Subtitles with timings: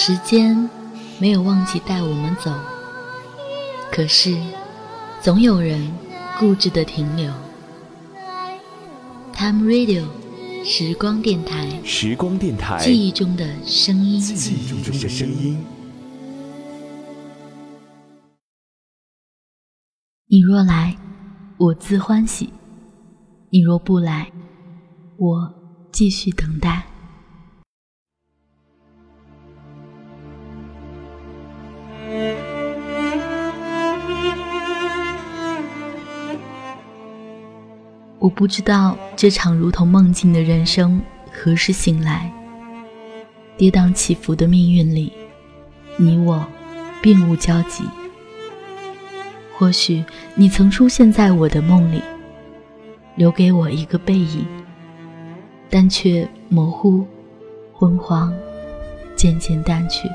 [0.00, 0.70] 时间
[1.18, 2.54] 没有忘记带我们走，
[3.90, 4.38] 可是
[5.20, 5.92] 总有人
[6.38, 7.32] 固执的停留。
[9.34, 10.04] Time Radio，
[10.64, 15.66] 时光电台，时光电台，记忆中的声音，记忆中的声音。
[20.28, 20.96] 你若来，
[21.58, 22.46] 我自欢喜；
[23.50, 24.30] 你若不来，
[25.16, 25.54] 我
[25.90, 26.86] 继续等待。
[38.28, 41.00] 我不知道这场如同梦境的人生
[41.32, 42.30] 何时醒来。
[43.56, 45.10] 跌宕起伏的命运里，
[45.96, 46.46] 你我
[47.00, 47.84] 并无交集。
[49.56, 52.02] 或许你曾出现在我的梦里，
[53.14, 54.46] 留给我一个背影，
[55.70, 57.06] 但却模糊、
[57.72, 58.30] 昏黄，
[59.16, 60.06] 渐渐淡去。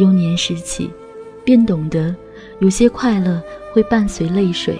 [0.00, 0.90] 幼年时起，
[1.44, 2.12] 便懂得
[2.58, 3.40] 有些快乐
[3.72, 4.76] 会伴随泪水。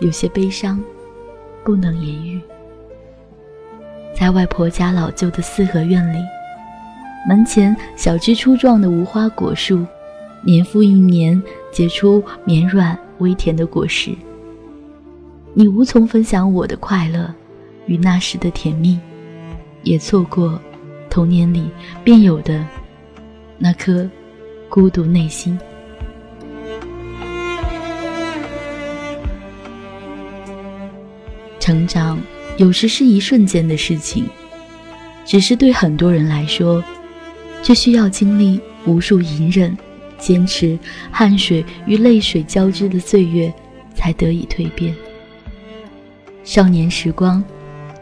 [0.00, 0.82] 有些悲伤，
[1.64, 2.40] 不能言喻。
[4.14, 6.18] 在外婆家老旧的四合院里，
[7.28, 9.86] 门前小枝粗壮的无花果树，
[10.42, 14.12] 年复一年结出绵软微甜的果实。
[15.52, 17.32] 你无从分享我的快乐
[17.86, 18.98] 与那时的甜蜜，
[19.82, 20.58] 也错过
[21.08, 21.70] 童年里
[22.04, 22.64] 便有的
[23.58, 24.08] 那颗
[24.68, 25.58] 孤独内心。
[31.70, 32.20] 成长
[32.56, 34.26] 有时是一瞬间的事情，
[35.24, 36.82] 只是对很多人来说，
[37.62, 39.78] 却需要经历无数隐忍、
[40.18, 40.76] 坚持、
[41.12, 43.54] 汗水与泪水交织的岁月，
[43.94, 44.92] 才得以蜕变。
[46.42, 47.40] 少年时光，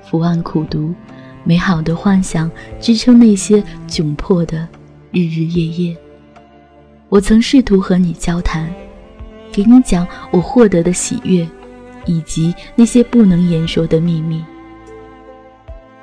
[0.02, 0.94] 伏案苦读，
[1.44, 4.66] 美好的幻想支撑那些窘迫的
[5.10, 5.94] 日日夜夜。
[7.10, 8.72] 我曾试图和你交谈，
[9.52, 11.46] 给你讲我获得的喜悦。
[12.06, 14.44] 以及那些不能言说的秘密。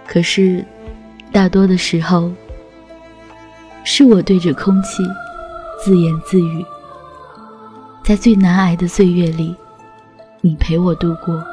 [0.07, 0.63] 可是，
[1.31, 2.31] 大多的时候，
[3.83, 5.03] 是我对着空气
[5.83, 6.65] 自言自语。
[8.03, 9.55] 在最难挨的岁月里，
[10.41, 11.43] 你陪我度过，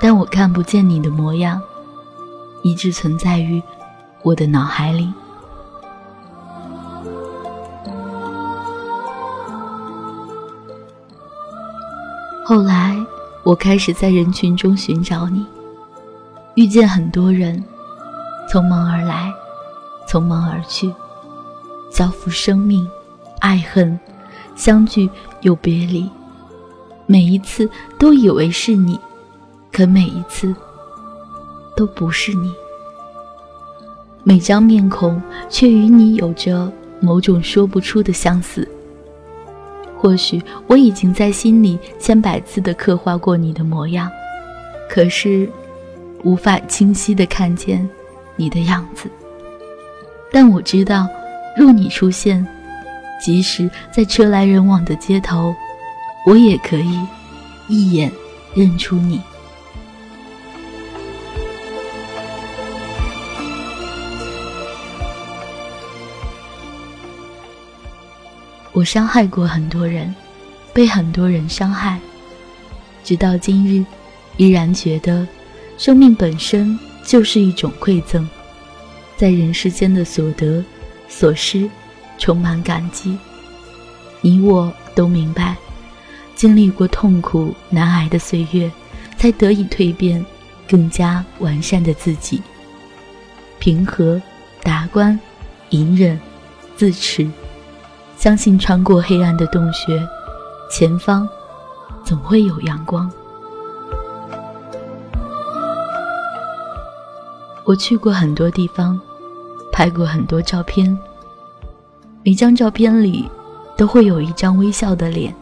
[0.00, 1.60] 但我看不见你的模样，
[2.62, 3.60] 一直存在于
[4.22, 5.12] 我的脑海里。
[12.44, 12.87] 后来。
[13.48, 15.46] 我开始在人群中寻找你，
[16.54, 17.64] 遇见很多人，
[18.46, 19.32] 匆忙而来，
[20.06, 20.92] 匆忙而去，
[21.90, 22.86] 交付生命、
[23.38, 23.98] 爱恨，
[24.54, 25.08] 相聚
[25.40, 26.06] 又别离。
[27.06, 27.66] 每一次
[27.98, 29.00] 都以为是你，
[29.72, 30.54] 可每一次
[31.74, 32.52] 都不是你。
[34.24, 36.70] 每张面孔却与你有着
[37.00, 38.68] 某种说不出的相似。
[40.00, 44.10] 或许我已经在心里千百次的刻画过你的模样，
[44.88, 45.50] 可是
[46.22, 47.88] 无法清晰的看见
[48.36, 49.10] 你的样子。
[50.30, 51.08] 但我知道，
[51.56, 52.46] 若你出现，
[53.20, 55.54] 即使在车来人往的街头，
[56.26, 57.00] 我也可以
[57.68, 58.10] 一眼
[58.54, 59.20] 认出你。
[68.78, 70.14] 我伤害过很多人，
[70.72, 71.98] 被很多人伤害，
[73.02, 73.84] 直到今日，
[74.36, 75.26] 依然觉得
[75.76, 78.24] 生命本身就是一种馈赠，
[79.16, 80.64] 在人世间的所得、
[81.08, 81.68] 所失，
[82.18, 83.18] 充满感激。
[84.20, 85.56] 你我都明白，
[86.36, 88.70] 经历过痛苦难挨的岁月，
[89.16, 90.24] 才得以蜕变，
[90.68, 92.40] 更加完善的自己。
[93.58, 94.22] 平和、
[94.62, 95.18] 达观、
[95.70, 96.16] 隐忍、
[96.76, 97.28] 自持。
[98.18, 100.04] 相信穿过黑暗的洞穴，
[100.68, 101.26] 前方
[102.02, 103.08] 总会有阳光。
[107.64, 109.00] 我去过很多地方，
[109.70, 110.98] 拍过很多照片，
[112.24, 113.30] 每张照片里
[113.76, 115.32] 都会有一张微笑的脸。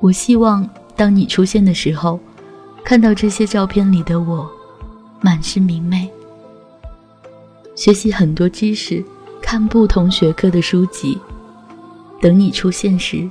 [0.00, 2.20] 我希望当你出现的时候，
[2.84, 4.46] 看到这些照片里的我，
[5.22, 6.10] 满是明媚。
[7.74, 9.02] 学习很多知识，
[9.40, 11.18] 看不同学科的书籍。
[12.24, 13.28] 等你出现时，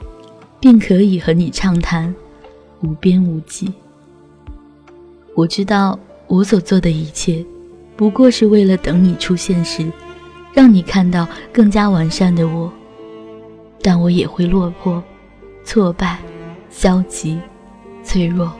[0.59, 2.13] 便可以和你畅谈，
[2.81, 3.73] 无边无际。
[5.33, 5.97] 我知道
[6.27, 7.43] 我所做的一切，
[7.95, 9.91] 不过是为了等你出现时，
[10.53, 12.71] 让你看到更加完善的我。
[13.81, 15.03] 但我也会落魄、
[15.65, 16.19] 挫败、
[16.69, 17.39] 消极、
[18.03, 18.53] 脆弱，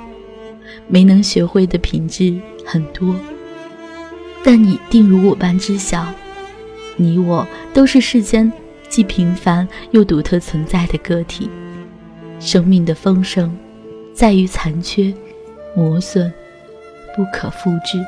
[0.88, 3.16] 没能学会的品质很多。
[4.44, 6.08] 但你定如我般知晓，
[6.98, 8.52] 你我都是世间
[8.94, 11.50] 既平凡又独特存在的个体。
[12.40, 13.52] 生命的丰盛，
[14.14, 15.12] 在于残缺、
[15.76, 16.32] 磨损，
[17.16, 18.00] 不可复制。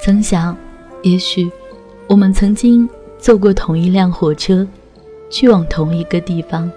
[0.00, 0.56] 曾想，
[1.02, 1.48] 也许
[2.08, 4.66] 我们曾经坐过同一辆火车，
[5.30, 6.68] 去往同一个地方，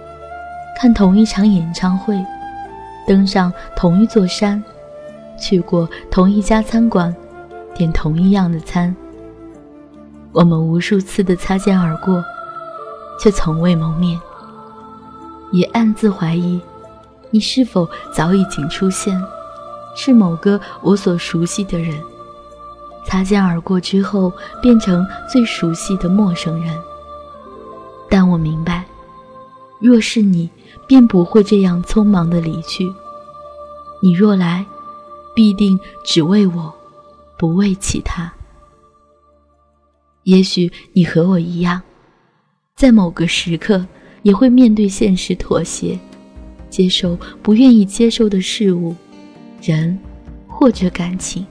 [0.80, 2.16] 看同一场演唱会，
[3.08, 4.64] 登上同一座山，
[5.36, 7.16] 去过同一家餐馆，
[7.76, 8.96] 点同一样的餐。
[10.32, 12.24] 我们无数次的擦肩而过。
[13.22, 14.18] 却从未谋面，
[15.52, 16.58] 也暗自怀疑，
[17.32, 19.22] 你是否早已经出现，
[19.94, 22.02] 是某个我所熟悉的人。
[23.06, 24.32] 擦肩而过之后，
[24.62, 26.74] 变成最熟悉的陌生人。
[28.10, 28.86] 但我明白，
[29.82, 30.50] 若是你，
[30.88, 32.90] 便不会这样匆忙的离去。
[34.02, 34.66] 你若来，
[35.36, 36.74] 必定只为我，
[37.40, 38.32] 不为其他。
[40.24, 41.82] 也许你和我一样。
[42.76, 43.86] 在某个时刻，
[44.24, 45.98] 也会面对现实妥协，
[46.70, 48.96] 接受不愿意接受的事物、
[49.62, 49.98] 人
[50.48, 51.46] 或者感情，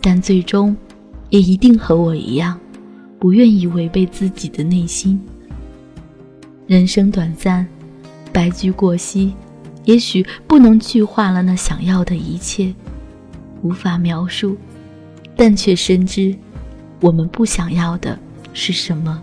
[0.00, 0.76] 但最终，
[1.28, 2.58] 也一定和我一样，
[3.18, 5.20] 不愿意违背自己的内心。
[6.66, 7.66] 人生短暂，
[8.32, 9.34] 白驹过隙，
[9.84, 12.74] 也许不能具化了那想要的一切，
[13.62, 14.56] 无法描述，
[15.42, 16.36] 但却深知，
[17.00, 18.18] 我们不想要的
[18.52, 19.22] 是什么。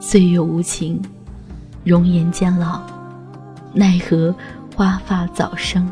[0.00, 0.98] 岁月无情，
[1.84, 2.80] 容颜渐老，
[3.74, 4.34] 奈何
[4.74, 5.86] 花发早生。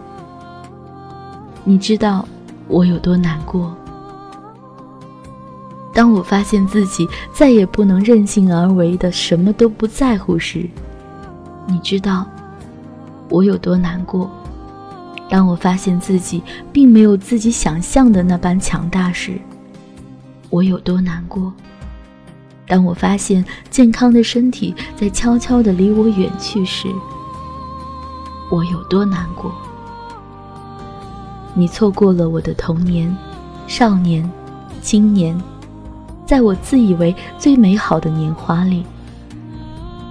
[1.63, 2.27] 你知道
[2.69, 3.77] 我有多难过？
[5.93, 10.67] 当我发现自己再也不能任性而为的什么都不在乎时，
[11.67, 12.27] 你知道
[13.29, 14.31] 我有多难过？
[15.29, 16.43] 当我发现自己
[16.73, 19.41] 并没有自己想象的那般强大时，
[20.51, 21.53] 我有多难过？
[22.67, 26.89] 当我发现健康的身体在悄悄地离我远去时，
[28.51, 29.53] 我有多难过？
[31.55, 33.17] 你错过了我的童年、
[33.67, 34.31] 少年、
[34.83, 35.41] 青年，
[36.27, 38.85] 在我自以为最美好的年华里，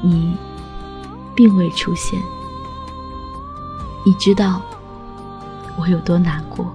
[0.01, 0.35] 你
[1.35, 2.19] 并未出现。
[4.05, 4.61] 你知道
[5.77, 6.65] 我有多难过？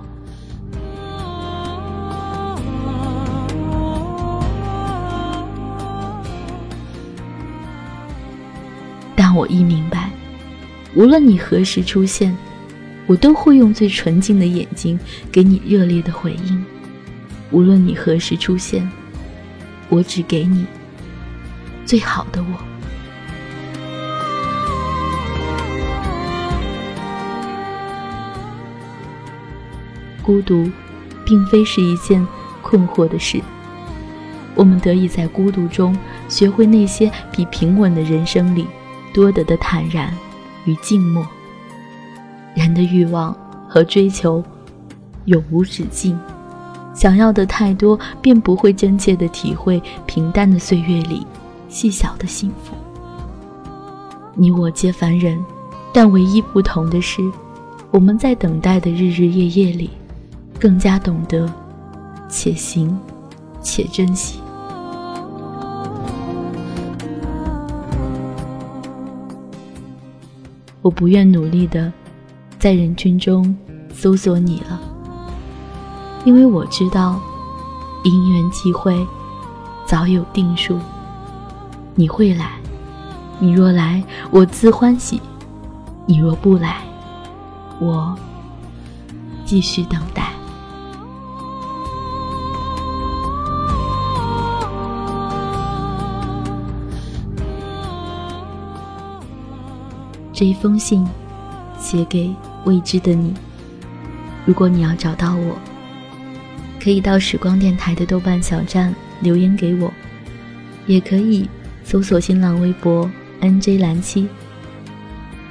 [9.14, 10.10] 但我亦明白，
[10.94, 12.34] 无论你何时出现，
[13.06, 14.98] 我都会用最纯净的眼睛
[15.30, 16.64] 给你热烈的回应。
[17.50, 18.90] 无论你何时出现，
[19.90, 20.64] 我只给你
[21.84, 22.68] 最好的我。
[30.28, 30.70] 孤独，
[31.25, 32.26] 并非是一件
[32.60, 33.40] 困惑的事。
[34.54, 35.96] 我们得以在孤独中
[36.28, 38.66] 学会那些比平稳的人生里。
[39.14, 40.12] 多得的坦然
[40.66, 41.26] 与静默。
[42.54, 43.34] 人的欲望
[43.66, 44.44] 和追求
[45.25, 46.16] 永无止境，
[46.94, 51.26] 想要的太多，便不会真切的体会平淡的岁月里
[51.70, 52.75] 细小的幸福。
[54.34, 55.42] 你我皆凡人，
[55.90, 57.23] 但唯一不同的是，
[57.90, 59.90] 我们在等待的日日夜夜里，
[60.61, 61.49] 更加懂得
[62.29, 62.99] 且行
[63.62, 64.41] 且珍惜。
[70.83, 71.93] 我不愿努力的
[72.59, 73.55] 在人群中
[73.93, 74.81] 搜索你了，
[76.25, 77.21] 因为我知道
[78.05, 79.07] 因缘际会
[79.87, 80.79] 早有定数。
[81.95, 82.53] 你会来，
[83.38, 85.21] 你若来，我自欢喜；
[86.07, 86.77] 你若不来，
[87.81, 88.17] 我
[89.45, 90.38] 继续等待。
[100.38, 101.04] 这一封信，
[101.80, 102.33] 写给
[102.64, 103.35] 未知的你。
[104.47, 105.59] 如果你要找到我，
[106.80, 109.92] 可以到时光电台的豆瓣小站留言给我，
[110.87, 111.50] 也可以
[111.83, 114.28] 搜索新浪微博 “nj 蓝七”。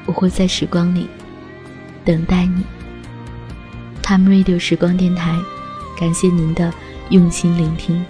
[0.08, 1.10] 我会在时光里
[2.06, 2.64] 等待你。
[4.02, 5.38] Time Radio 时光电台，
[6.00, 6.74] 感谢您的
[7.10, 8.06] 用心聆听。